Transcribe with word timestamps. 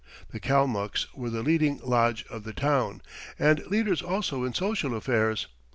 The 0.31 0.39
Kalmucks 0.39 1.05
were 1.13 1.29
the 1.29 1.43
leading 1.43 1.77
lodge 1.83 2.25
of 2.25 2.43
the 2.43 2.53
town, 2.53 3.03
and 3.37 3.59
leaders 3.67 4.01
also 4.01 4.43
in 4.45 4.53
social 4.55 4.95
affairs. 4.95 5.45